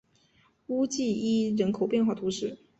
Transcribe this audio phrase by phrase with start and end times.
[0.65, 2.57] 乌济伊人口变化图示